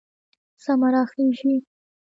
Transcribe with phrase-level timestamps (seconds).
[0.63, 1.53] سمه راخېژي